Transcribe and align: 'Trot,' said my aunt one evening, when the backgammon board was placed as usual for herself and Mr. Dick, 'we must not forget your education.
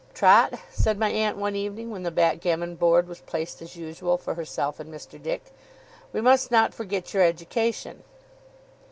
'Trot,' 0.15 0.55
said 0.71 0.97
my 0.97 1.11
aunt 1.11 1.37
one 1.37 1.55
evening, 1.55 1.91
when 1.91 2.01
the 2.01 2.09
backgammon 2.09 2.73
board 2.73 3.07
was 3.07 3.21
placed 3.21 3.61
as 3.61 3.75
usual 3.75 4.17
for 4.17 4.33
herself 4.33 4.79
and 4.79 4.91
Mr. 4.91 5.21
Dick, 5.21 5.53
'we 6.11 6.19
must 6.21 6.49
not 6.49 6.73
forget 6.73 7.13
your 7.13 7.21
education. 7.21 8.01